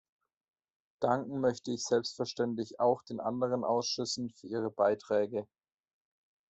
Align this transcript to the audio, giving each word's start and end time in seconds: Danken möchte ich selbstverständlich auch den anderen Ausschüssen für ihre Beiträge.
Danken 0.99 1.41
möchte 1.41 1.69
ich 1.69 1.83
selbstverständlich 1.85 2.79
auch 2.79 3.03
den 3.03 3.19
anderen 3.19 3.63
Ausschüssen 3.63 4.31
für 4.31 4.47
ihre 4.47 4.71
Beiträge. 4.71 5.45